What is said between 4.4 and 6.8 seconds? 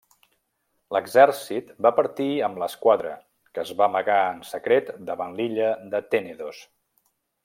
secret davant l'illa de Tènedos.